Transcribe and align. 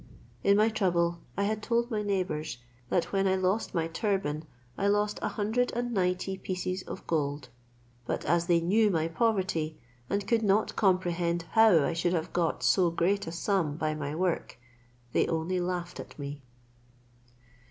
In 0.43 0.57
my 0.57 0.69
trouble 0.69 1.19
I 1.37 1.43
had 1.43 1.61
told 1.61 1.91
my 1.91 2.01
neighbours, 2.01 2.57
that 2.89 3.11
when 3.13 3.27
I 3.27 3.35
lost 3.35 3.75
my 3.75 3.85
turban 3.87 4.45
I 4.75 4.87
lost 4.87 5.19
a 5.21 5.27
hundred 5.27 5.71
and 5.75 5.93
ninety 5.93 6.39
pieces 6.39 6.81
of 6.81 7.05
gold; 7.05 7.49
but 8.07 8.25
as 8.25 8.47
they 8.47 8.61
knew 8.61 8.89
my 8.89 9.07
poverty, 9.07 9.79
and 10.09 10.27
could 10.27 10.41
not 10.41 10.75
comprehend 10.75 11.43
how 11.51 11.83
I 11.83 11.93
should 11.93 12.13
have 12.13 12.33
got 12.33 12.63
so 12.63 12.89
great 12.89 13.27
a 13.27 13.31
sum 13.31 13.77
by 13.77 13.93
my 13.93 14.15
work, 14.15 14.57
they 15.13 15.27
only 15.27 15.59
laughed 15.59 15.99
at 15.99 16.17
me. 16.17 16.41